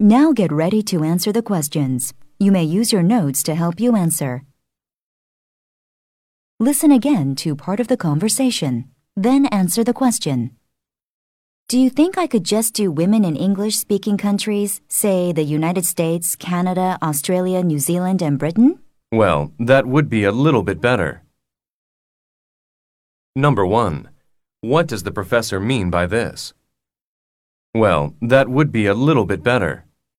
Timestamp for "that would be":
19.58-20.22, 28.22-28.86